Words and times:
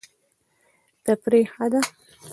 تفریح 1.05 1.47
ښه 1.53 1.65
دی. 1.71 1.81